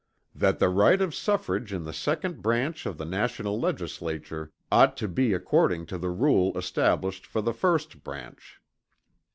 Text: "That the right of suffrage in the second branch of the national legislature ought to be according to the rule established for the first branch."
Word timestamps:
"That 0.33 0.57
the 0.57 0.69
right 0.69 0.99
of 0.99 1.13
suffrage 1.13 1.71
in 1.71 1.83
the 1.83 1.93
second 1.93 2.41
branch 2.41 2.87
of 2.87 2.97
the 2.97 3.05
national 3.05 3.59
legislature 3.59 4.51
ought 4.71 4.97
to 4.97 5.07
be 5.07 5.31
according 5.31 5.85
to 5.93 5.99
the 5.99 6.09
rule 6.09 6.57
established 6.57 7.27
for 7.27 7.39
the 7.43 7.53
first 7.53 8.01
branch." 8.03 8.59